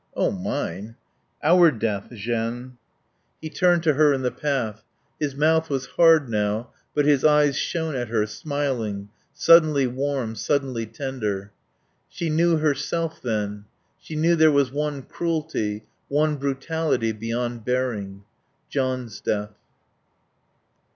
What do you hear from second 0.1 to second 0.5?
"Oh,